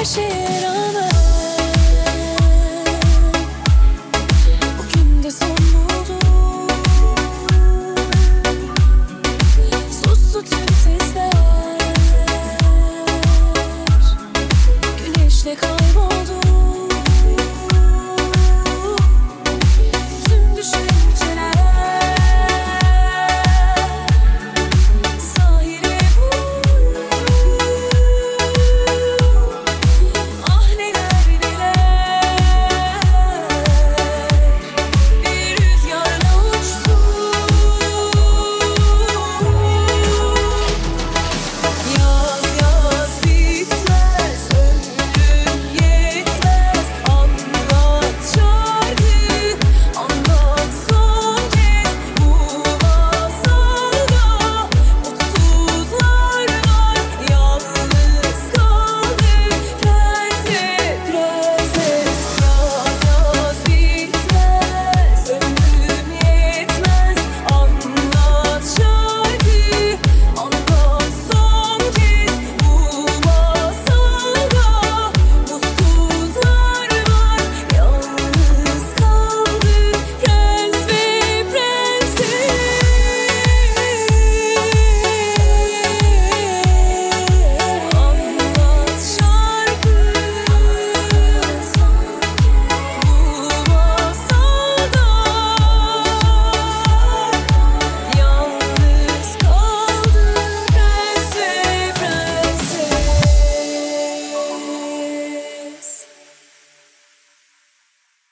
crash 0.00 0.16
it 0.16 0.64
on 0.64 0.89